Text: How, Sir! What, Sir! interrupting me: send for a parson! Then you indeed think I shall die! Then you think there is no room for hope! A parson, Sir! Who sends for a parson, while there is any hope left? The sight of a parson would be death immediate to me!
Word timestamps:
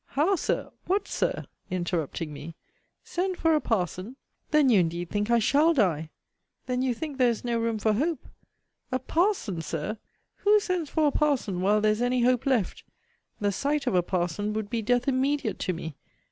How, 0.15 0.33
Sir! 0.35 0.71
What, 0.87 1.07
Sir! 1.07 1.45
interrupting 1.69 2.33
me: 2.33 2.55
send 3.03 3.37
for 3.37 3.53
a 3.53 3.61
parson! 3.61 4.15
Then 4.49 4.69
you 4.69 4.79
indeed 4.79 5.11
think 5.11 5.29
I 5.29 5.37
shall 5.37 5.75
die! 5.75 6.09
Then 6.65 6.81
you 6.81 6.95
think 6.95 7.19
there 7.19 7.29
is 7.29 7.43
no 7.45 7.59
room 7.59 7.77
for 7.77 7.93
hope! 7.93 8.25
A 8.91 8.97
parson, 8.97 9.61
Sir! 9.61 9.99
Who 10.37 10.59
sends 10.59 10.89
for 10.89 11.05
a 11.05 11.11
parson, 11.11 11.61
while 11.61 11.81
there 11.81 11.91
is 11.91 12.01
any 12.01 12.23
hope 12.23 12.47
left? 12.47 12.83
The 13.39 13.51
sight 13.51 13.85
of 13.85 13.93
a 13.93 14.01
parson 14.01 14.53
would 14.53 14.71
be 14.71 14.81
death 14.81 15.07
immediate 15.07 15.59
to 15.59 15.73
me! 15.73 15.95